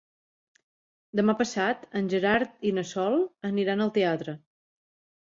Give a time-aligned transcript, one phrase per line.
[1.19, 3.23] Demà passat en Gerard i na Sol
[3.55, 4.39] aniran al teatre.